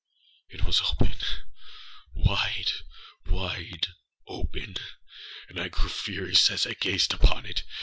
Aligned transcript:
It 0.49 0.63
was 0.63 0.79
openâwide, 0.81 2.71
wide 3.27 3.87
openâand 4.27 4.79
I 5.55 5.67
grew 5.67 5.89
furious 5.89 6.49
as 6.49 6.65
I 6.65 6.73
gazed 6.73 7.13
upon 7.13 7.45
it. 7.45 7.61